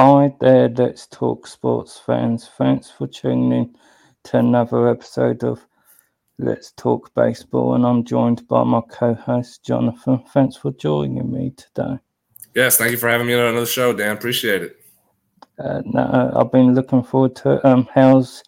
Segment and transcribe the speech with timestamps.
[0.00, 2.48] Hi there, Let's Talk Sports fans.
[2.56, 3.76] Thanks for tuning in
[4.22, 5.66] to another episode of
[6.38, 10.22] Let's Talk Baseball, and I'm joined by my co host, Jonathan.
[10.32, 11.98] Thanks for joining me today.
[12.54, 14.16] Yes, thank you for having me on another show, Dan.
[14.16, 14.76] Appreciate it.
[15.58, 17.64] Uh, no, I've been looking forward to it.
[17.64, 18.44] Um, how's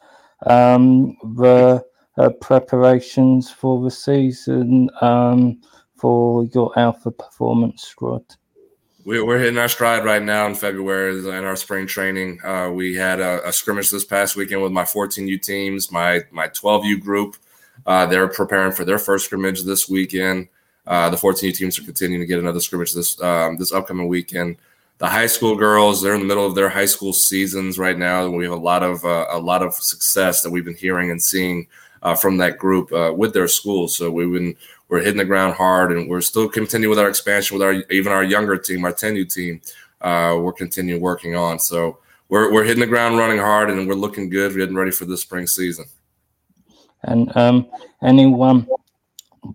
[0.46, 1.84] um, the
[2.16, 5.60] uh, preparations for the season um,
[5.96, 8.22] for your Alpha Performance squad?
[9.04, 12.44] We're hitting our stride right now in February in our spring training.
[12.44, 16.48] Uh, we had a, a, scrimmage this past weekend with my 14U teams, my my
[16.48, 17.36] 12U group.
[17.86, 20.48] Uh, they're preparing for their first scrimmage this weekend.
[20.86, 24.56] Uh, the 14U teams are continuing to get another scrimmage this um, this upcoming weekend.
[24.98, 28.28] The high school girls, they're in the middle of their high school seasons right now.
[28.28, 31.22] We have a lot of uh, a lot of success that we've been hearing and
[31.22, 31.68] seeing
[32.02, 33.96] uh, from that group uh, with their schools.
[33.96, 34.56] So we've been
[34.90, 38.12] we're hitting the ground hard, and we're still continuing with our expansion with our even
[38.12, 39.62] our younger team, our 10U team.
[40.00, 41.58] Uh, we're continuing working on.
[41.58, 44.52] So we're we're hitting the ground running hard, and we're looking good.
[44.52, 45.86] We're getting ready for this spring season.
[47.04, 47.70] And um,
[48.02, 48.66] anyone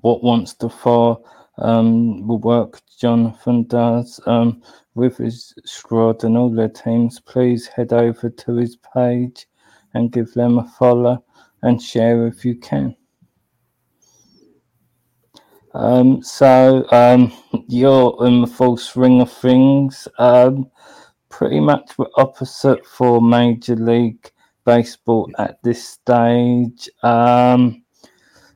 [0.01, 1.23] what wants to follow
[1.57, 4.63] um, the work Jonathan does um,
[4.95, 9.47] with his squad and all their teams, please head over to his page
[9.93, 11.23] and give them a follow
[11.61, 12.95] and share if you can.
[15.75, 17.33] Um, so um,
[17.67, 20.07] you're in the full swing of things.
[20.17, 20.71] Um,
[21.27, 24.31] pretty much opposite for Major League
[24.63, 26.89] Baseball at this stage.
[27.03, 27.83] Um,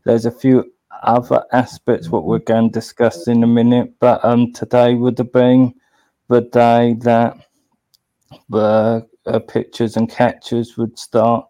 [0.06, 0.72] there's a few
[1.04, 5.34] other aspects what we're going to discuss in a minute, but um, today would have
[5.34, 5.74] been
[6.30, 7.36] the day that
[8.50, 11.46] the uh, pitchers and catchers would start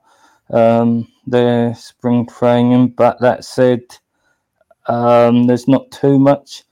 [0.50, 2.88] um, their spring training.
[2.88, 3.82] But that said,
[4.90, 6.64] um, there's not too much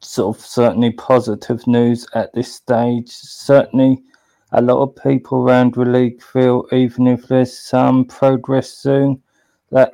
[0.00, 3.08] sort of certainly positive news at this stage.
[3.08, 4.02] Certainly,
[4.50, 9.22] a lot of people around the league feel even if there's some progress soon,
[9.70, 9.92] that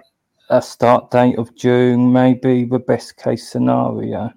[0.51, 4.33] a start date of June may be the best case scenario.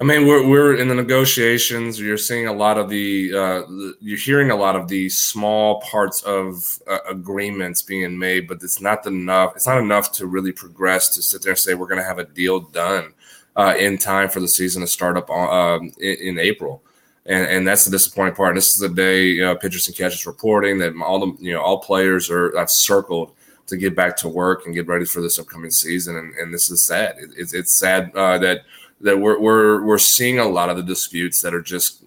[0.00, 2.00] I mean, we're we're in the negotiations.
[2.00, 3.62] You're seeing a lot of the, uh,
[4.00, 8.80] you're hearing a lot of the small parts of uh, agreements being made, but it's
[8.80, 9.52] not enough.
[9.54, 12.18] It's not enough to really progress to sit there and say we're going to have
[12.18, 13.14] a deal done
[13.54, 16.82] uh, in time for the season to start up on, um, in, in, April.
[17.24, 18.56] And, and that's the disappointing part.
[18.56, 21.78] this is the day you pitchers and catchers reporting that all the you know all
[21.78, 23.30] players are I've circled
[23.66, 26.16] to get back to work and get ready for this upcoming season.
[26.16, 27.16] And, and this is sad.
[27.18, 28.62] It, it's, it's sad uh, that
[29.00, 32.02] that we're, we're we're seeing a lot of the disputes that are just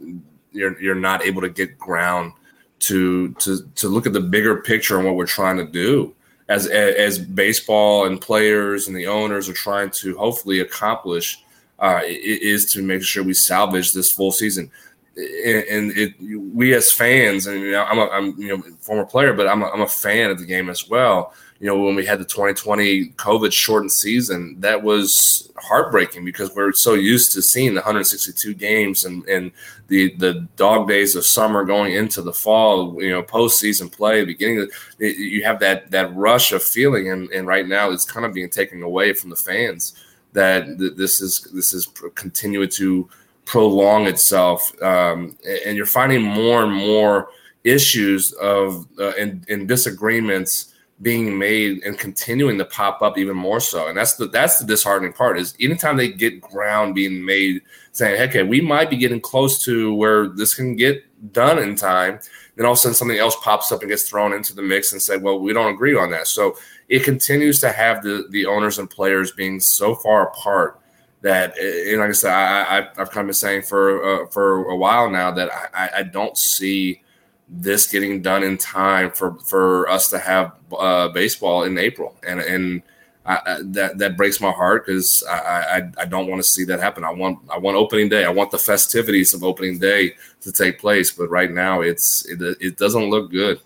[0.51, 2.33] you're you're not able to get ground
[2.79, 6.13] to to to look at the bigger picture and what we're trying to do
[6.49, 11.43] as as baseball and players and the owners are trying to hopefully accomplish
[11.79, 14.71] uh, is to make sure we salvage this full season.
[15.15, 16.13] And it,
[16.53, 19.81] we as fans, and I'm, a, I'm you know former player, but I'm a, I'm
[19.81, 23.51] a fan of the game as well you know, when we had the 2020 COVID
[23.51, 29.25] shortened season, that was heartbreaking because we're so used to seeing the 162 games and,
[29.27, 29.51] and
[29.87, 34.59] the the dog days of summer going into the fall, you know, postseason play, beginning
[34.59, 38.33] of, you have that that rush of feeling, and, and right now it's kind of
[38.33, 39.95] being taken away from the fans
[40.33, 43.09] that this is this is continuing to
[43.45, 47.29] prolong itself, um, and you're finding more and more
[47.63, 53.59] issues of uh, and, and disagreements being made and continuing to pop up even more
[53.59, 53.87] so.
[53.87, 58.17] And that's the that's the disheartening part is anytime they get ground being made saying,
[58.17, 62.19] "Hey, okay, we might be getting close to where this can get done in time,
[62.55, 64.91] then all of a sudden something else pops up and gets thrown into the mix
[64.91, 66.27] and say, well, we don't agree on that.
[66.27, 66.57] So
[66.89, 70.79] it continues to have the the owners and players being so far apart
[71.21, 74.69] that, and like I said, I, I have kind of been saying for uh, for
[74.69, 77.01] a while now that I, I don't see
[77.49, 82.39] this getting done in time for for us to have uh, baseball in April, and
[82.39, 82.83] and
[83.25, 86.79] I, that that breaks my heart because I, I, I don't want to see that
[86.79, 87.03] happen.
[87.03, 88.23] I want I want opening day.
[88.23, 92.41] I want the festivities of opening day to take place, but right now it's it,
[92.61, 93.59] it doesn't look good.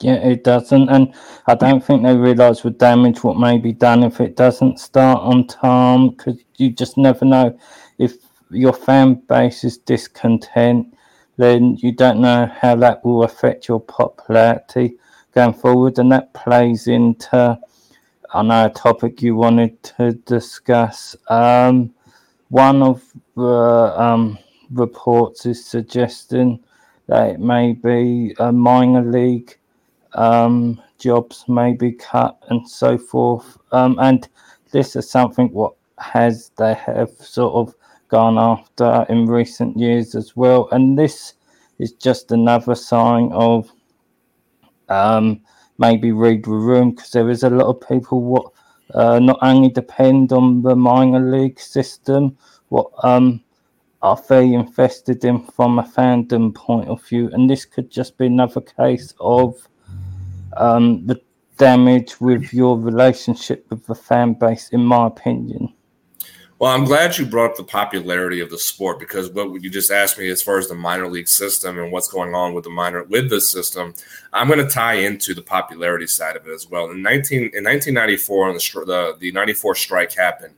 [0.00, 1.12] Yeah, it doesn't, and
[1.46, 5.20] I don't think they realise the damage what may be done if it doesn't start
[5.20, 6.10] on time.
[6.10, 7.56] Because you just never know
[7.98, 8.14] if
[8.50, 10.94] your fan base is discontent
[11.40, 14.96] then you don't know how that will affect your popularity
[15.32, 15.98] going forward.
[15.98, 17.58] And that plays into,
[18.34, 21.16] I know, a topic you wanted to discuss.
[21.28, 21.94] Um,
[22.48, 23.02] one of
[23.36, 24.38] the um,
[24.70, 26.60] reports is suggesting
[27.06, 29.56] that it may be a minor league
[30.14, 33.56] um, jobs may be cut and so forth.
[33.72, 34.28] Um, and
[34.72, 37.74] this is something what has they have sort of
[38.10, 40.68] gone after in recent years as well.
[40.72, 41.34] And this
[41.78, 43.70] is just another sign of
[44.88, 45.40] um,
[45.78, 48.52] maybe read the room because there is a lot of people what
[48.94, 52.36] uh, not only depend on the minor league system,
[52.68, 53.40] what um,
[54.02, 58.26] are very invested in from a fandom point of view, and this could just be
[58.26, 59.68] another case of
[60.56, 61.20] um, the
[61.56, 65.72] damage with your relationship with the fan base, in my opinion.
[66.60, 69.90] Well, I'm glad you brought up the popularity of the sport because what you just
[69.90, 72.70] asked me as far as the minor league system and what's going on with the
[72.70, 73.94] minor with the system,
[74.34, 76.90] I'm going to tie into the popularity side of it as well.
[76.90, 80.52] In 19 in 1994, when the the, the 94 strike happened,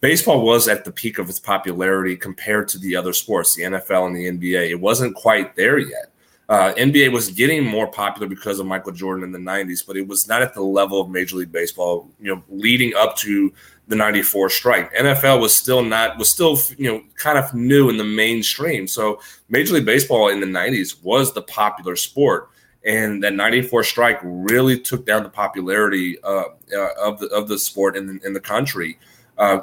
[0.00, 4.06] baseball was at the peak of its popularity compared to the other sports, the NFL
[4.06, 4.70] and the NBA.
[4.70, 6.10] It wasn't quite there yet.
[6.48, 10.06] Uh, NBA was getting more popular because of Michael Jordan in the 90s, but it
[10.06, 13.52] was not at the level of Major League Baseball, you know, leading up to
[13.88, 14.92] the 94 strike.
[14.94, 18.86] NFL was still not was still you know kind of new in the mainstream.
[18.86, 22.50] So Major League Baseball in the 90s was the popular sport
[22.84, 26.44] and that 94 strike really took down the popularity uh,
[26.76, 28.98] uh, of the of the sport in the, in the country
[29.38, 29.60] uh,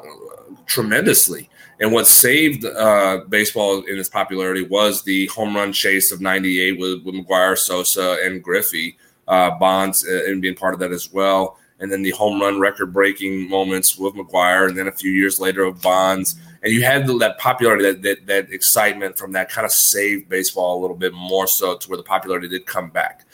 [0.65, 1.49] tremendously.
[1.81, 6.79] And what saved uh, baseball in its popularity was the home run chase of 98
[6.79, 8.97] with, with McGwire, Sosa, and Griffey,
[9.27, 12.59] uh, Bonds, uh, and being part of that as well and then the home run
[12.59, 16.35] record breaking moments with McGwire, and then a few years later of Bonds.
[16.61, 20.29] And you had the, that popularity, that, that, that excitement from that kind of saved
[20.29, 23.25] baseball a little bit more so to where the popularity did come back.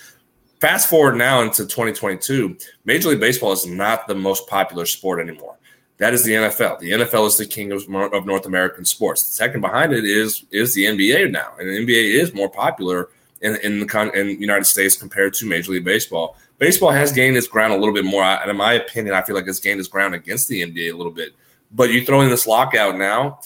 [0.62, 5.57] Fast forward now into 2022, Major League Baseball is not the most popular sport anymore.
[5.98, 6.80] That is the NFL.
[6.80, 7.84] The NFL is the king of,
[8.14, 9.24] of North American sports.
[9.24, 13.10] The second behind it is is the NBA now, and the NBA is more popular
[13.42, 17.48] in in the in United States compared to Major League Baseball baseball has gained its
[17.48, 18.24] ground a little bit more.
[18.24, 20.96] And in my opinion, I feel like it's gained its ground against the NBA a
[20.96, 21.34] little bit.
[21.72, 23.40] But you throw in this lockout now,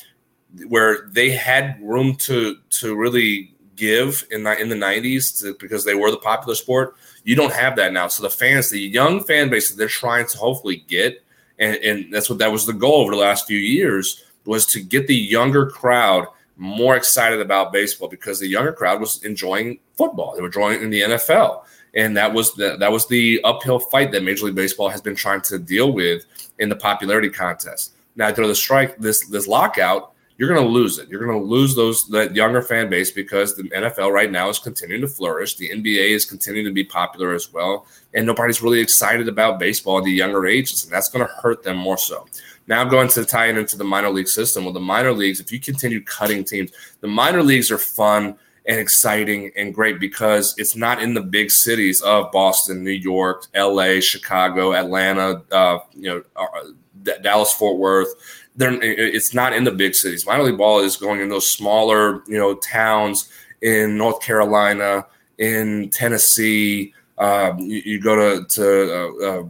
[0.67, 5.83] where they had room to to really give in the in the '90s to, because
[5.83, 6.95] they were the popular sport.
[7.23, 8.07] You don't have that now.
[8.07, 11.23] So the fans, the young fan base that they're trying to hopefully get,
[11.61, 14.81] and, and that's what that was the goal over the last few years was to
[14.81, 16.27] get the younger crowd
[16.57, 20.35] more excited about baseball because the younger crowd was enjoying football.
[20.35, 21.63] They were enjoying in the NFL
[21.93, 25.15] and that was the that was the uphill fight that Major League Baseball has been
[25.15, 26.25] trying to deal with
[26.59, 27.93] in the popularity contest.
[28.15, 30.10] Now, through the strike, this this lockout,
[30.41, 31.07] you're going to lose it.
[31.07, 34.57] You're going to lose those that younger fan base because the NFL right now is
[34.57, 35.55] continuing to flourish.
[35.55, 37.85] The NBA is continuing to be popular as well,
[38.15, 41.61] and nobody's really excited about baseball at the younger ages, and that's going to hurt
[41.61, 42.25] them more so.
[42.65, 44.63] Now, going to tie it into the minor league system.
[44.63, 46.71] Well, the minor leagues, if you continue cutting teams,
[47.01, 48.35] the minor leagues are fun
[48.65, 53.47] and exciting and great because it's not in the big cities of Boston, New York,
[53.55, 58.13] LA, Chicago, Atlanta, uh, you know, uh, Dallas, Fort Worth.
[58.55, 60.25] They're, it's not in the big cities.
[60.25, 63.29] Minor league ball is going in those smaller, you know, towns
[63.61, 65.07] in North Carolina,
[65.37, 66.93] in Tennessee.
[67.17, 69.43] Uh, you, you, go to to uh, uh,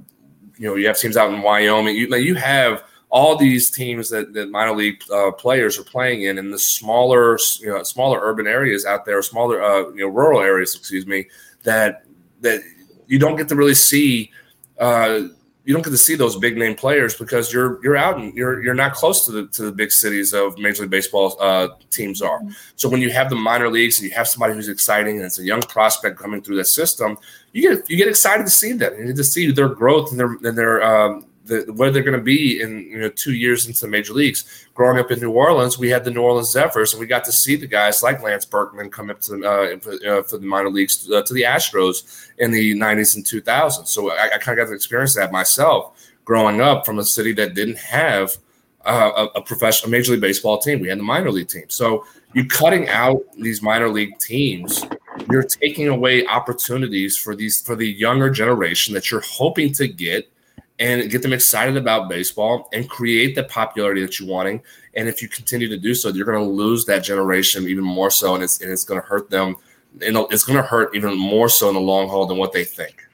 [0.57, 1.95] you know, you have teams out in Wyoming.
[1.95, 6.37] You you have all these teams that, that minor league uh, players are playing in
[6.37, 10.41] in the smaller you know smaller urban areas out there smaller uh, you know rural
[10.41, 11.27] areas excuse me
[11.63, 12.05] that
[12.39, 12.61] that
[13.07, 14.31] you don't get to really see
[14.79, 15.27] uh,
[15.63, 18.63] you don't get to see those big name players because you're you're out and you're
[18.63, 22.21] you're not close to the to the big cities of Major League Baseball uh, teams
[22.21, 22.39] are.
[22.39, 22.51] Mm-hmm.
[22.77, 25.38] So when you have the minor leagues and you have somebody who's exciting and it's
[25.38, 27.17] a young prospect coming through the system,
[27.51, 28.93] you get you get excited to see them.
[28.97, 32.17] You get to see their growth and their and their um, the, where they're going
[32.17, 34.67] to be in you know two years into the major leagues.
[34.74, 37.31] Growing up in New Orleans, we had the New Orleans Zephyrs, and we got to
[37.31, 40.69] see the guys like Lance Berkman come up to uh, for, uh, for, the minor
[40.69, 43.88] leagues uh, to the Astros in the '90s and 2000s.
[43.88, 47.33] So I, I kind of got to experience that myself growing up from a city
[47.33, 48.38] that didn't have
[48.86, 50.79] uh, a, a professional major league baseball team.
[50.79, 51.65] We had the minor league team.
[51.69, 54.86] So you're cutting out these minor league teams
[55.29, 60.31] you're taking away opportunities for these for the younger generation that you're hoping to get
[60.79, 64.63] and get them excited about baseball and create the popularity that you're wanting.
[64.96, 68.10] And if you continue to do so, you're going to lose that generation even more
[68.10, 69.55] so, and it's and it's going to hurt them.
[70.01, 72.63] And it's going to hurt even more so in the long haul than what they
[72.63, 73.08] think.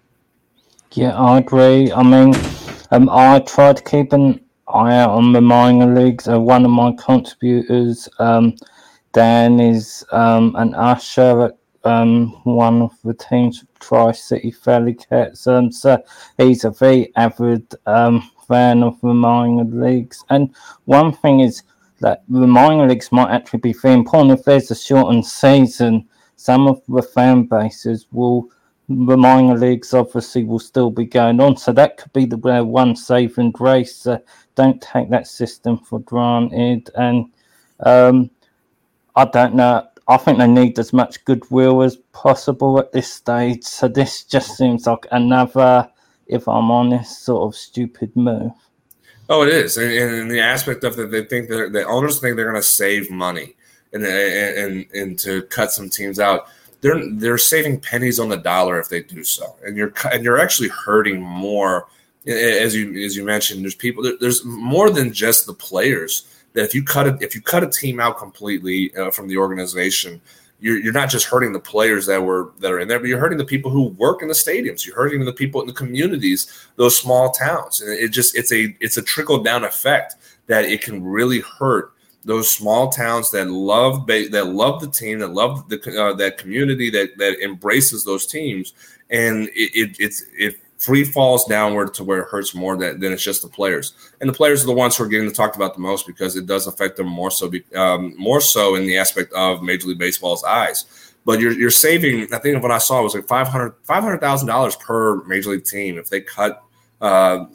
[0.94, 1.91] Yeah, I agree.
[1.91, 2.34] I mean,
[2.91, 6.27] um, I try to keep an eye out on the minor leagues.
[6.27, 8.56] Uh, one of my contributors, um,
[9.12, 15.48] Dan, is um, an usher at um, one of the teams, Tri City Valley Cats.
[15.48, 16.03] Um, so
[16.38, 20.24] he's a very avid um, fan of the minor leagues.
[20.29, 20.53] And
[20.86, 21.63] one thing is
[22.00, 24.39] that the minor leagues might actually be very important.
[24.39, 28.50] If there's a shortened season, some of the fan bases will,
[28.89, 31.58] the minor leagues obviously will still be going on.
[31.58, 34.06] So that could be the uh, one saving grace.
[34.06, 34.20] Uh,
[34.56, 36.89] don't take that system for granted.
[36.96, 37.32] And
[37.79, 38.29] um,
[39.15, 43.63] I don't know I think they need as much goodwill as possible at this stage.
[43.63, 45.89] So this just seems like another,
[46.27, 48.51] if I'm honest, sort of stupid move.
[49.29, 52.37] Oh, it is, and, and the aspect of that, they think that the owners think
[52.37, 53.55] they're going to save money,
[53.91, 56.47] and, and and to cut some teams out.
[56.79, 60.39] They're they're saving pennies on the dollar if they do so, and you're and you're
[60.39, 61.87] actually hurting more.
[62.25, 64.09] As you as you mentioned, there's people.
[64.19, 66.25] There's more than just the players.
[66.57, 69.37] That if you cut it, if you cut a team out completely uh, from the
[69.37, 70.19] organization,
[70.59, 73.19] you're, you're not just hurting the players that were that are in there, but you're
[73.19, 74.83] hurting the people who work in the stadiums.
[74.83, 78.75] You're hurting the people in the communities, those small towns, and it just it's a
[78.79, 80.15] it's a trickle down effect
[80.47, 81.93] that it can really hurt
[82.25, 86.89] those small towns that love that love the team, that love the uh, that community
[86.89, 88.73] that that embraces those teams,
[89.11, 93.12] and it, it it's it free falls downward to where it hurts more than, than
[93.12, 93.93] it's just the players.
[94.22, 96.46] And the players are the ones who are getting talked about the most because it
[96.46, 100.43] does affect them more so, um, more so in the aspect of Major League Baseball's
[100.43, 100.86] eyes.
[101.25, 105.51] But you're, you're saving, I think what I saw was like $500,000 $500, per Major
[105.51, 106.63] League team if they cut
[107.01, 107.46] uh,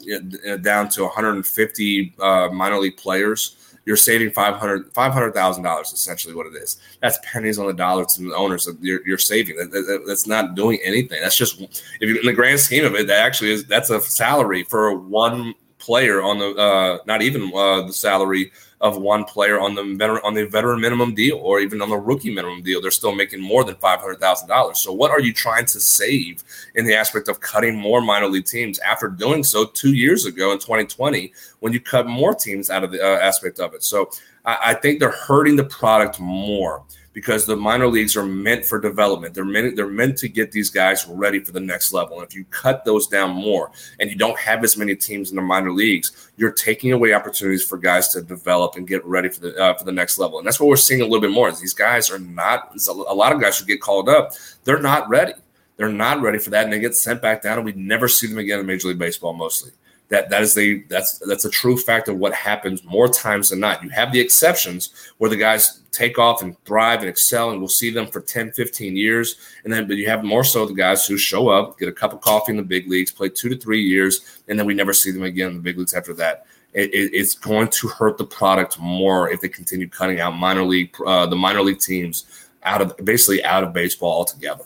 [0.61, 6.77] down to 150 uh, minor league players you're saving 500 $500,000 essentially what it is.
[7.01, 9.57] That's pennies on the dollar to the owners you're, you're saving.
[9.57, 11.21] That, that, that's not doing anything.
[11.21, 11.69] That's just if
[12.01, 15.53] you in the grand scheme of it, that actually is that's a salary for one
[15.79, 18.51] player on the uh, not even uh, the salary
[18.83, 21.97] of one player on the veteran on the veteran minimum deal or even on the
[21.97, 22.81] rookie minimum deal.
[22.81, 24.79] They're still making more than five hundred thousand dollars.
[24.79, 26.43] So what are you trying to save
[26.75, 30.51] in the aspect of cutting more minor league teams after doing so two years ago
[30.51, 33.83] in 2020 when you cut more teams out of the uh, aspect of it?
[33.83, 34.09] So
[34.43, 38.79] I, I think they're hurting the product more because the minor leagues are meant for
[38.79, 39.33] development.
[39.33, 42.17] They're meant they're meant to get these guys ready for the next level.
[42.19, 45.35] And if you cut those down more and you don't have as many teams in
[45.35, 49.41] the minor leagues, you're taking away opportunities for guys to develop and get ready for
[49.41, 50.39] the uh, for the next level.
[50.39, 51.49] And that's what we're seeing a little bit more.
[51.49, 55.07] Is these guys are not a lot of guys who get called up, they're not
[55.07, 55.33] ready.
[55.75, 58.27] They're not ready for that, and they get sent back down, and we never see
[58.27, 59.71] them again in Major League Baseball mostly
[60.09, 63.59] that that is the that's that's a true fact of what happens more times than
[63.59, 63.83] not.
[63.83, 67.69] You have the exceptions where the guys take off and thrive and excel and we'll
[67.69, 69.37] see them for 10, 15 years.
[69.63, 72.13] And then but you have more so the guys who show up, get a cup
[72.13, 74.93] of coffee in the big leagues, play two to three years, and then we never
[74.93, 76.45] see them again in the big leagues after that.
[76.73, 80.63] It, it, it's going to hurt the product more if they continue cutting out minor
[80.63, 84.65] league uh, the minor league teams out of basically out of baseball altogether.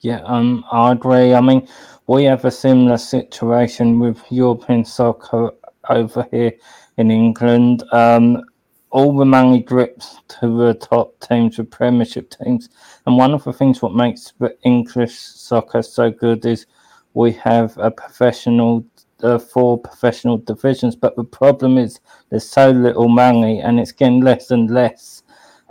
[0.00, 1.34] Yeah, um, I agree.
[1.34, 1.68] I mean,
[2.10, 5.52] we have a similar situation with European soccer
[5.88, 6.52] over here
[6.96, 7.84] in England.
[7.92, 8.42] Um,
[8.90, 12.68] all the money drips to the top teams, the Premiership teams,
[13.06, 16.66] and one of the things what makes the English soccer so good is
[17.14, 18.84] we have a professional,
[19.22, 20.96] uh, four professional divisions.
[20.96, 25.22] But the problem is there's so little money, and it's getting less and less.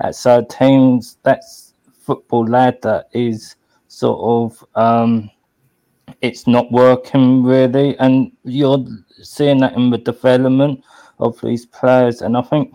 [0.02, 3.58] Uh, so teams, that's football ladder is
[3.90, 5.30] sort of um,
[6.22, 8.86] it's not working really, and you're
[9.22, 10.84] seeing that in the development
[11.20, 12.22] of these players.
[12.22, 12.74] And I think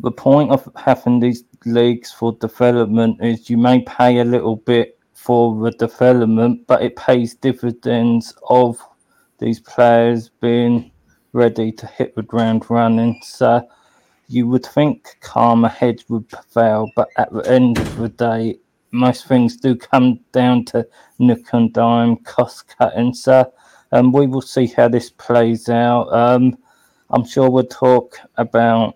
[0.00, 4.98] the point of having these leagues for development is you may pay a little bit
[5.14, 8.78] for the development, but it pays dividends of
[9.38, 10.90] these players being
[11.32, 13.20] ready to hit the ground running.
[13.22, 13.66] So
[14.28, 18.58] you would think calmer heads would prevail, but at the end of the day,
[18.92, 20.86] most things do come down to
[21.18, 23.14] nook and dime, cost cutting.
[23.14, 23.52] So
[23.90, 26.12] um, we will see how this plays out.
[26.12, 26.56] Um,
[27.10, 28.94] I'm sure we'll talk about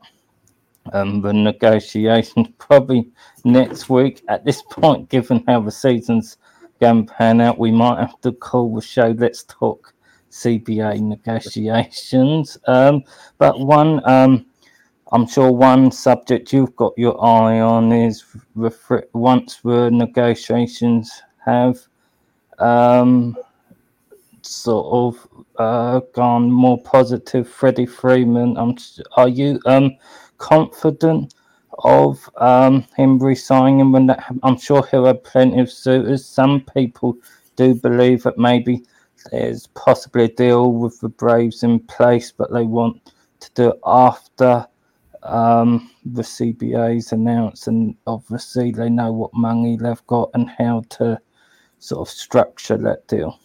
[0.93, 3.11] um, the negotiations probably
[3.45, 4.23] next week.
[4.29, 6.39] At this point, given how the season's
[6.81, 9.93] going to pan out, we might have to call the show Let's Talk
[10.31, 12.59] CBA negotiations.
[12.67, 13.03] Um,
[13.39, 14.47] but one um,
[15.13, 18.25] I'm sure one subject you've got your eye on is
[19.13, 21.79] once the negotiations have
[22.59, 23.37] um,
[24.43, 27.49] sort of uh, gone more positive.
[27.49, 28.77] Freddie Freeman, um,
[29.17, 29.97] are you um,
[30.39, 31.35] confident
[31.85, 34.25] of um, him resigning when that?
[34.43, 36.27] I'm sure he'll have plenty of suitors.
[36.27, 37.17] Some people
[37.55, 38.83] do believe that maybe
[39.31, 43.81] there's possibly a deal with the Braves in place, but they want to do it
[43.85, 44.67] after
[45.27, 51.19] um, the CBA's announced, and obviously they know what money they've got and how to
[51.79, 53.39] sort of structure that deal.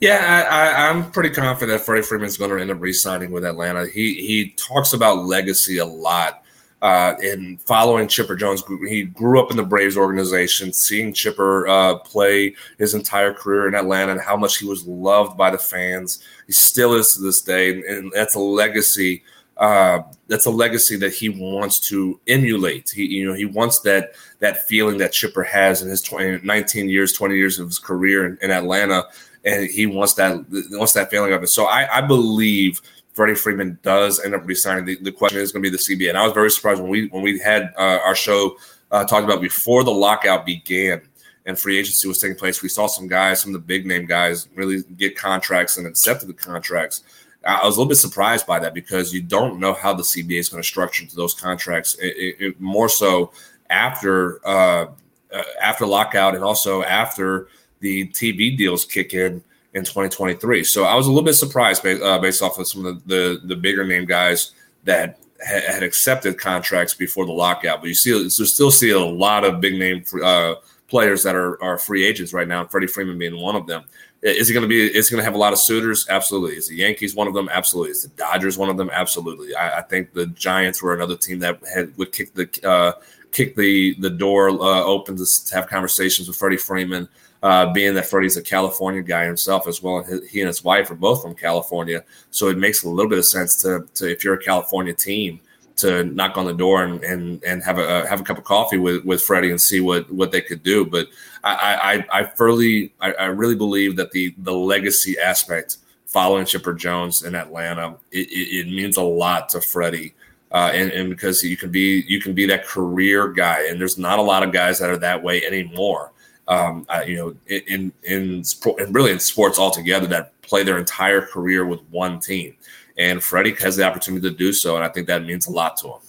[0.00, 3.86] Yeah, I, am pretty confident that Freddie Freeman's going to end up re-signing with Atlanta.
[3.86, 6.40] He he talks about legacy a lot.
[6.82, 11.94] Uh, in following Chipper Jones, he grew up in the Braves organization, seeing Chipper uh,
[12.00, 16.22] play his entire career in Atlanta and how much he was loved by the fans.
[16.46, 19.22] He still is to this day, and, and that's a legacy
[19.56, 22.90] uh, that's a legacy that he wants to emulate.
[22.90, 26.88] He, you know, he wants that that feeling that Chipper has in his 20, 19
[26.88, 29.04] years, 20 years of his career in, in Atlanta,
[29.44, 31.48] and he wants that wants that feeling of it.
[31.48, 32.80] So I, I believe
[33.12, 34.84] Freddie Freeman does end up resigning.
[34.84, 36.90] The, the question is going to be the CBA, and I was very surprised when
[36.90, 38.56] we when we had uh, our show
[38.90, 41.02] uh, talked about before the lockout began
[41.46, 42.62] and free agency was taking place.
[42.62, 46.28] We saw some guys, some of the big name guys, really get contracts and accepted
[46.28, 47.02] the contracts.
[47.46, 50.38] I was a little bit surprised by that because you don't know how the CBA
[50.38, 51.94] is going to structure those contracts.
[51.96, 53.32] It, it, it, more so
[53.70, 54.86] after uh,
[55.32, 57.48] uh, after lockout and also after
[57.80, 59.42] the TV deals kick in
[59.74, 60.64] in 2023.
[60.64, 63.16] So I was a little bit surprised based, uh, based off of some of the,
[63.16, 64.52] the, the bigger name guys
[64.84, 67.80] that ha- had accepted contracts before the lockout.
[67.80, 70.54] But you see, you still see a lot of big name uh,
[70.88, 73.84] players that are, are free agents right now, Freddie Freeman being one of them.
[74.24, 74.82] Is it going to be?
[74.82, 76.06] Is he going to have a lot of suitors?
[76.08, 76.56] Absolutely.
[76.56, 77.50] Is the Yankees one of them?
[77.50, 77.90] Absolutely.
[77.90, 78.88] Is the Dodgers one of them?
[78.90, 79.54] Absolutely.
[79.54, 82.92] I, I think the Giants were another team that had would kick the uh,
[83.32, 87.06] kick the the door uh, open to have conversations with Freddie Freeman
[87.42, 90.64] uh, being that Freddie's a California guy himself as well, and his, he and his
[90.64, 94.10] wife are both from California, so it makes a little bit of sense to, to
[94.10, 95.38] if you're a California team
[95.76, 98.78] to knock on the door and and, and have a have a cup of coffee
[98.78, 100.84] with, with Freddie and see what, what they could do.
[100.84, 101.08] But
[101.42, 106.74] I I, I fully I, I really believe that the the legacy aspect following Chipper
[106.74, 110.14] Jones in Atlanta it, it, it means a lot to Freddie.
[110.52, 113.98] Uh, and, and because you can be you can be that career guy, and there's
[113.98, 116.12] not a lot of guys that are that way anymore
[116.48, 120.78] um, uh, you know, in in sport and really in sports altogether that play their
[120.78, 122.54] entire career with one team.
[122.96, 125.76] And Freddie has the opportunity to do so, and I think that means a lot
[125.78, 126.00] to him.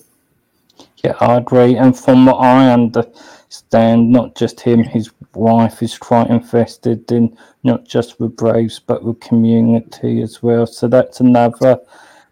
[0.98, 1.76] Yeah, I agree.
[1.76, 7.86] And from what I understand, not just him, his wife is quite invested in not
[7.86, 10.66] just with Braves but with community as well.
[10.66, 11.80] So that's another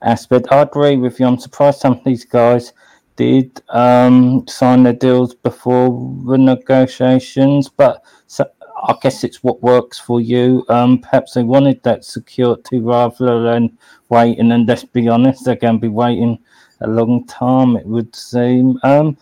[0.01, 0.47] aspect.
[0.51, 1.25] I agree with you.
[1.25, 2.73] I'm surprised some of these guys
[3.15, 5.89] did um, sign their deals before
[6.25, 8.45] the negotiations, but so
[8.83, 10.65] I guess it's what works for you.
[10.67, 13.77] Um, perhaps they wanted that security rather than
[14.09, 16.37] waiting, and let's be honest, they're going to be waiting
[16.81, 18.77] a long time, it would seem.
[18.83, 19.17] Um,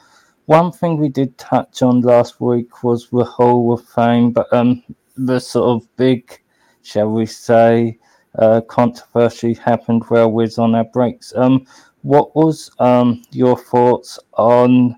[0.45, 4.83] one thing we did touch on last week was the Hall of Fame, but um,
[5.15, 6.41] the sort of big,
[6.81, 7.99] shall we say,
[8.39, 11.33] uh, controversy happened while we was on our breaks.
[11.35, 11.67] Um,
[12.01, 14.95] what was um, your thoughts on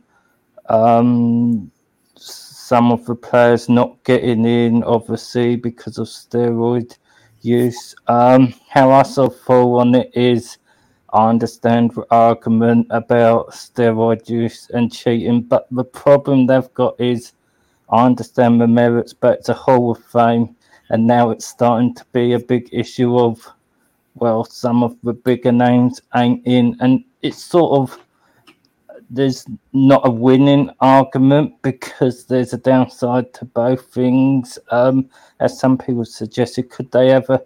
[0.70, 1.70] um,
[2.64, 6.98] some of the players not getting in, obviously because of steroid
[7.42, 7.94] use?
[8.08, 10.60] Um, how I sort of fall on it is,
[11.12, 17.34] I understand the argument about steroid use and cheating, but the problem they've got is,
[17.90, 20.56] I understand the merits, but it's a Hall of Fame,
[20.90, 23.46] and now it's starting to be a big issue of
[24.16, 28.00] well, some of the bigger names ain't in, and it's sort of
[29.14, 34.58] there's not a winning argument because there's a downside to both things.
[34.72, 37.40] Um, as some people suggested, could they ever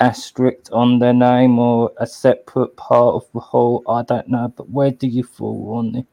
[0.00, 3.84] asterisk on their name or a separate part of the whole?
[3.86, 6.06] I don't know, but where do you fall on it?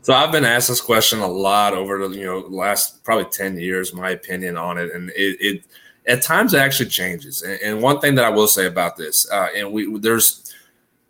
[0.00, 3.58] So I've been asked this question a lot over the you know last probably ten
[3.58, 3.92] years.
[3.92, 5.64] My opinion on it, and it, it
[6.06, 7.42] at times it actually changes.
[7.42, 10.51] And, and, one thing that I will say about this, uh, and we there's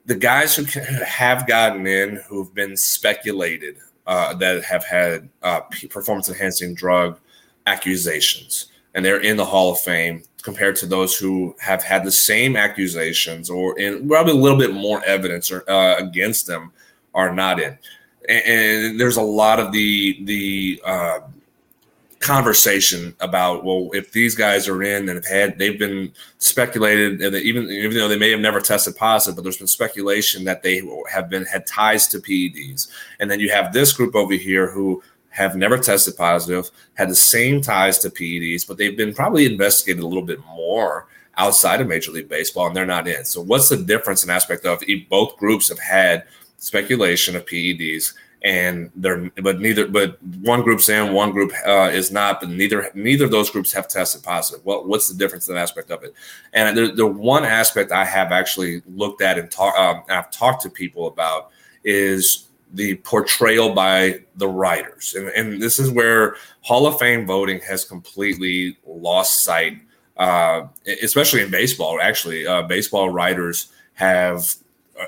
[0.06, 0.64] the guys who
[1.04, 5.60] have gotten in who've been speculated uh, that have had uh,
[5.90, 7.18] performance enhancing drug
[7.66, 12.10] accusations, and they're in the Hall of Fame compared to those who have had the
[12.10, 16.72] same accusations or in probably a little bit more evidence or, uh, against them
[17.14, 17.78] are not in.
[18.28, 21.20] And, and, there's a lot of the the uh,
[22.22, 27.34] conversation about well if these guys are in and have had they've been speculated and
[27.36, 30.80] even even though they may have never tested positive but there's been speculation that they
[31.10, 32.88] have been had ties to PEDs
[33.20, 37.14] and then you have this group over here who have never tested positive had the
[37.14, 41.88] same ties to PEDs but they've been probably investigated a little bit more outside of
[41.88, 43.24] Major League Baseball and they're not in.
[43.24, 46.24] So what's the difference in aspect of both groups have had
[46.58, 52.10] speculation of PEDs and they're but neither but one group's in one group uh, is
[52.10, 54.64] not but neither neither of those groups have tested positive.
[54.64, 56.14] Well what's the difference in that aspect of it?
[56.52, 60.62] And the, the one aspect i have actually looked at and talk, um, i've talked
[60.62, 61.50] to people about
[61.84, 65.14] is the portrayal by the writers.
[65.14, 69.78] And, and this is where hall of fame voting has completely lost sight
[70.16, 70.66] uh,
[71.02, 72.46] especially in baseball actually.
[72.46, 74.54] Uh, baseball writers have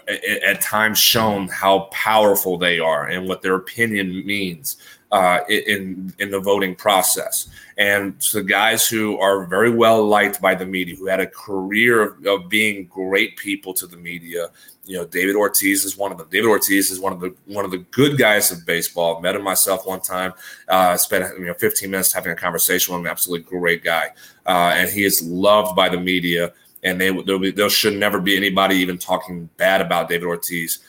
[0.08, 4.76] at times shown how powerful they are and what their opinion means.
[5.14, 7.48] uh, in in the voting process.
[7.78, 12.02] And the guys who are very well liked by the media, who had a career
[12.02, 14.48] of, of, being great people to the media,
[14.84, 16.26] you know, David Ortiz is one of them.
[16.30, 19.20] David Ortiz is one of the one of the good guys of baseball.
[19.20, 20.32] Met him myself one time.
[20.66, 23.06] Uh, spent you know 15 minutes having a conversation with him.
[23.06, 24.10] Absolutely great guy,
[24.46, 26.52] uh, and he is loved by the media.
[26.84, 27.10] And they
[27.52, 30.80] there should never be anybody even talking bad about David Ortiz,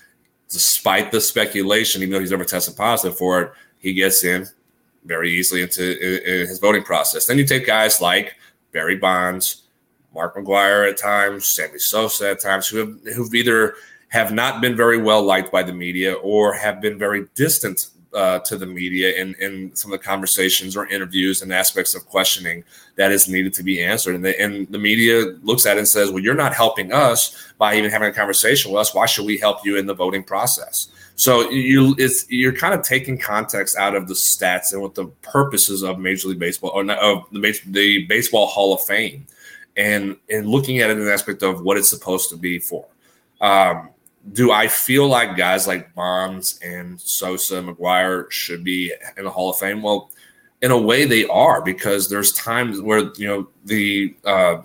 [0.49, 2.01] despite the speculation.
[2.01, 4.45] Even though he's never tested positive for it, he gets in
[5.05, 5.84] very easily into
[6.41, 7.25] in his voting process.
[7.25, 8.36] Then you take guys like
[8.71, 9.63] Barry Bonds,
[10.13, 13.75] Mark McGwire at times, Sammy Sosa at times, who have who've either
[14.10, 18.39] have not been very well liked by the media or have been very distant uh,
[18.39, 22.63] to the media in, in some of the conversations or interviews and aspects of questioning
[22.95, 24.15] that is needed to be answered.
[24.15, 27.54] And the, and the media looks at it and says, well, you're not helping us
[27.58, 28.95] by even having a conversation with us.
[28.95, 30.88] Why should we help you in the voting process?
[31.17, 35.06] So you it's you're kind of taking context out of the stats and what the
[35.21, 39.25] purposes of Major League Baseball or of the, the Baseball Hall of Fame,
[39.78, 42.86] and and looking at it in the aspect of what it's supposed to be for.
[43.39, 43.91] Um,
[44.31, 49.49] do I feel like guys like Bonds and Sosa, McGwire should be in the Hall
[49.49, 49.81] of Fame?
[49.81, 50.11] Well,
[50.61, 54.63] in a way, they are because there's times where you know the uh,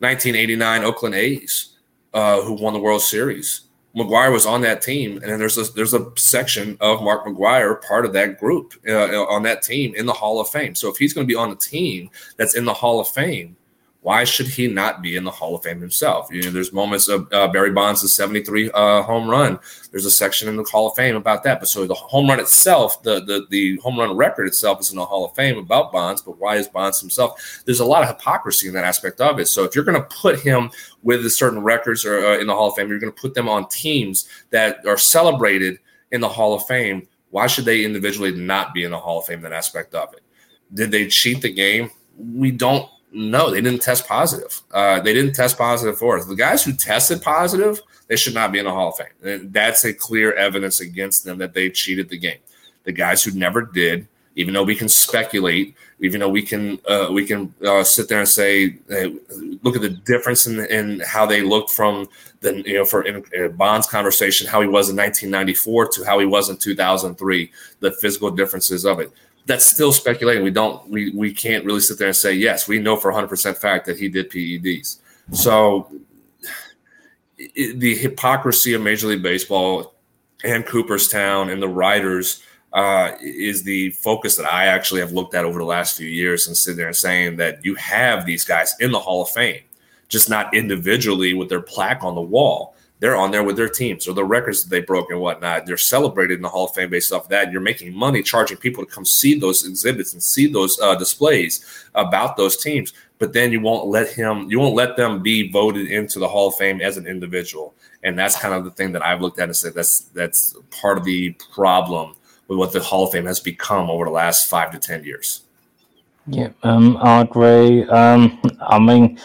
[0.00, 1.76] 1989 Oakland A's
[2.12, 3.62] uh, who won the World Series
[3.96, 7.82] McGwire was on that team, and then there's a there's a section of Mark McGwire,
[7.82, 10.74] part of that group uh, on that team in the Hall of Fame.
[10.74, 13.56] So if he's going to be on a team that's in the Hall of Fame,
[14.02, 16.28] why should he not be in the Hall of Fame himself?
[16.30, 19.58] You know, there's moments of uh, Barry Bonds' 73 uh, home run.
[19.90, 21.60] There's a section in the Hall of Fame about that.
[21.60, 24.96] But so the home run itself, the, the the home run record itself is in
[24.96, 26.22] the Hall of Fame about Bonds.
[26.22, 27.62] But why is Bonds himself?
[27.66, 29.48] There's a lot of hypocrisy in that aspect of it.
[29.48, 30.70] So if you're going to put him
[31.02, 33.50] with certain records or uh, in the Hall of Fame, you're going to put them
[33.50, 35.78] on teams that are celebrated
[36.10, 37.06] in the Hall of Fame.
[37.30, 39.42] Why should they individually not be in the Hall of Fame?
[39.42, 40.22] That aspect of it.
[40.72, 41.90] Did they cheat the game?
[42.16, 44.62] We don't no, they didn't test positive.
[44.70, 46.26] Uh, they didn't test positive for us.
[46.26, 49.50] The guys who tested positive, they should not be in the Hall of Fame.
[49.50, 52.38] That's a clear evidence against them that they cheated the game.
[52.84, 57.08] The guys who never did, even though we can speculate, even though we can uh,
[57.12, 59.14] we can uh, sit there and say, hey,
[59.62, 62.08] look at the difference in, in how they looked from
[62.40, 66.18] the you know for in, in Bond's conversation, how he was in 1994 to how
[66.20, 69.12] he was in 2003, the physical differences of it
[69.46, 70.42] that's still speculating.
[70.44, 72.68] We don't we we can't really sit there and say yes.
[72.68, 74.98] We know for 100 percent fact that he did PEDs.
[75.32, 75.90] So
[77.38, 79.94] it, the hypocrisy of Major League Baseball
[80.44, 85.44] and Cooperstown and the writers uh, is the focus that I actually have looked at
[85.44, 88.74] over the last few years and sitting there and saying that you have these guys
[88.78, 89.62] in the Hall of Fame,
[90.08, 94.06] just not individually with their plaque on the wall they're on there with their teams
[94.06, 95.66] or the records that they broke and whatnot.
[95.66, 97.50] They're celebrated in the Hall of Fame based off of that.
[97.50, 101.64] You're making money charging people to come see those exhibits and see those uh, displays
[101.94, 102.92] about those teams.
[103.18, 106.48] But then you won't let him, you won't let them be voted into the Hall
[106.48, 107.74] of Fame as an individual.
[108.02, 110.96] And that's kind of the thing that I've looked at and said that's that's part
[110.96, 112.16] of the problem
[112.48, 115.42] with what the Hall of Fame has become over the last five to ten years.
[116.26, 117.84] Yeah, um, I agree.
[117.84, 119.18] Um, I mean,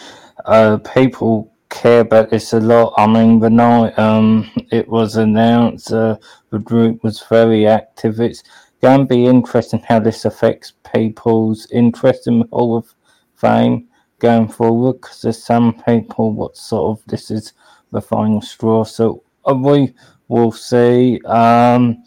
[0.44, 2.94] uh, people care about this a lot.
[2.96, 6.16] I mean, the night um, it was announced, uh,
[6.50, 8.20] the group was very active.
[8.20, 8.42] It's
[8.80, 12.94] going to be interesting how this affects people's interest in the Hall of
[13.34, 17.52] Fame going forward because there's some people what sort of this is
[17.92, 18.84] the final straw.
[18.84, 19.92] So uh, we
[20.28, 21.20] will see.
[21.26, 22.02] Um,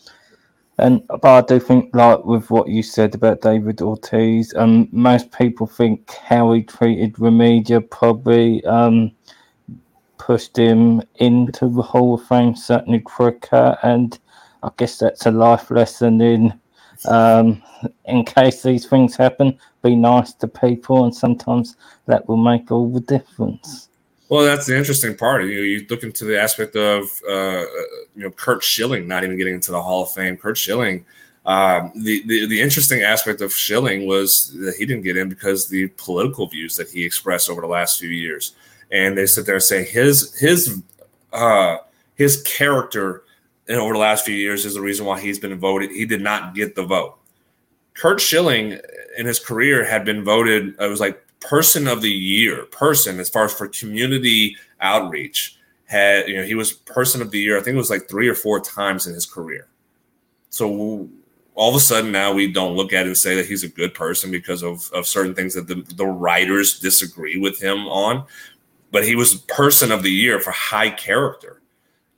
[0.79, 5.31] and but I do think, like with what you said about David Ortiz, um, most
[5.31, 9.11] people think how he treated Remedios probably um,
[10.29, 13.75] pushed him into the Hall of Fame, certainly quicker.
[13.81, 14.19] And
[14.61, 16.53] I guess that's a life lesson in
[17.05, 17.63] um,
[18.05, 22.91] in case these things happen, be nice to people, and sometimes that will make all
[22.91, 23.89] the difference.
[24.27, 25.45] Well, that's the interesting part.
[25.45, 27.65] You you look into the aspect of uh,
[28.15, 30.37] you know Curt Schilling not even getting into the Hall of Fame.
[30.37, 31.05] Curt Schilling,
[31.47, 35.69] um, the, the the interesting aspect of Schilling was that he didn't get in because
[35.69, 38.53] the political views that he expressed over the last few years
[38.91, 40.81] and they sit there and say his his
[41.33, 41.77] uh,
[42.15, 43.23] his character
[43.67, 45.91] in over the last few years is the reason why he's been voted.
[45.91, 47.17] He did not get the vote.
[47.93, 48.79] Curt Schilling
[49.17, 50.75] in his career had been voted.
[50.79, 55.57] It was like person of the year, person as far as for community outreach.
[55.85, 57.57] Had you know he was person of the year.
[57.57, 59.67] I think it was like three or four times in his career.
[60.49, 61.09] So
[61.55, 63.69] all of a sudden now we don't look at it and say that he's a
[63.69, 68.25] good person because of, of certain things that the, the writers disagree with him on
[68.91, 71.61] but he was person of the year for high character.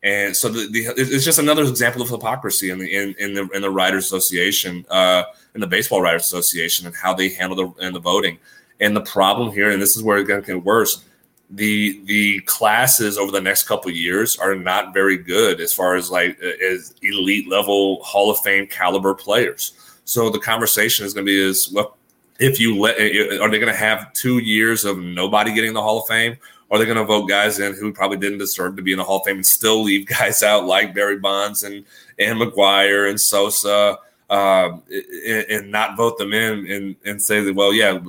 [0.03, 3.47] And so the, the, it's just another example of hypocrisy in the in, in the
[3.49, 7.85] in the Writers Association, uh, in the Baseball Writers Association, and how they handle the
[7.85, 8.39] and the voting.
[8.79, 11.03] And the problem here, and this is where it's going to get worse,
[11.51, 16.09] the the classes over the next couple years are not very good as far as
[16.09, 19.73] like as elite level Hall of Fame caliber players.
[20.05, 21.95] So the conversation is going to be is well,
[22.39, 25.99] if you let are they going to have two years of nobody getting the Hall
[26.01, 26.37] of Fame?
[26.71, 29.03] Are they going to vote guys in who probably didn't deserve to be in the
[29.03, 31.85] Hall of Fame and still leave guys out like Barry Bonds and
[32.17, 37.53] and McGwire and Sosa um, and, and, not vote them in and, and say that
[37.53, 37.99] well yeah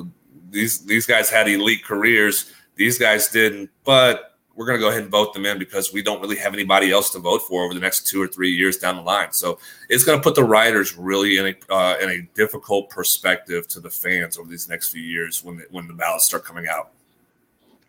[0.51, 5.03] these these guys had elite careers these guys didn't but we're going to go ahead
[5.03, 7.75] and vote them in because we don't really have anybody else to vote for over
[7.75, 9.33] the next two or three years down the line.
[9.33, 13.67] So it's going to put the writers really in a uh, in a difficult perspective
[13.69, 16.67] to the fans over these next few years when the, when the ballots start coming
[16.69, 16.91] out.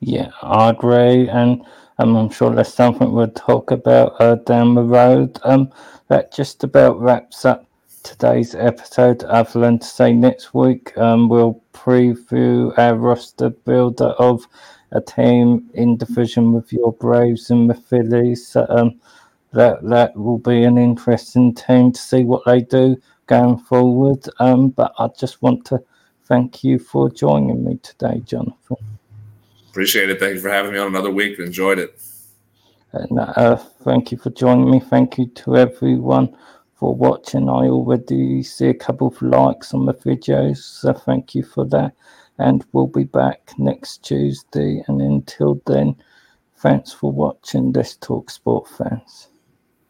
[0.06, 1.66] Yeah, I and
[1.98, 5.40] um, I'm sure that's something we'll talk about uh, down the road.
[5.44, 5.72] Um,
[6.10, 7.66] that just about wraps up
[8.04, 9.24] today's episode.
[9.24, 14.46] Other than to say, next week um, we'll preview our roster builder of
[14.92, 18.58] a team in division with your Braves and the Phillies.
[18.68, 19.00] Um,
[19.54, 24.26] that that will be an interesting team to see what they do going forward.
[24.40, 25.82] Um, but I just want to
[26.26, 29.00] thank you for joining me today, Jonathan.
[29.74, 30.20] Appreciate it.
[30.20, 31.40] Thank you for having me on another week.
[31.40, 32.00] Enjoyed it.
[32.92, 34.80] And uh, thank you for joining me.
[34.80, 36.38] Thank you to everyone
[36.76, 37.50] for watching.
[37.50, 41.94] I already see a couple of likes on the videos, so thank you for that
[42.38, 44.84] and we'll be back next Tuesday.
[44.88, 45.96] And until then,
[46.58, 49.33] thanks for watching Let's Talk Sport fans.